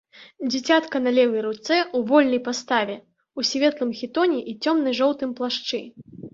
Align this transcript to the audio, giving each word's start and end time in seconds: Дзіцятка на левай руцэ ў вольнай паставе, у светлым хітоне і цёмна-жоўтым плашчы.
Дзіцятка 0.51 1.01
на 1.07 1.11
левай 1.17 1.41
руцэ 1.47 1.77
ў 1.81 1.99
вольнай 2.13 2.41
паставе, 2.49 2.97
у 3.37 3.47
светлым 3.53 3.95
хітоне 4.03 4.39
і 4.51 4.59
цёмна-жоўтым 4.63 5.29
плашчы. 5.41 5.87